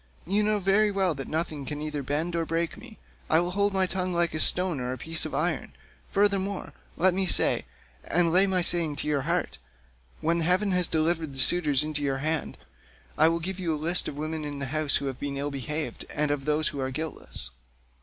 [0.25, 2.97] You know very well that nothing can either bend or break me.
[3.29, 5.73] I will hold my tongue like a stone or a piece of iron;
[6.09, 7.65] furthermore let me say,
[8.05, 9.59] and lay my saying to your heart,
[10.19, 12.57] when heaven has delivered the suitors into your hand,
[13.15, 15.37] I will give you a list of the women in the house who have been
[15.37, 17.51] ill behaved, and of those who are guiltless."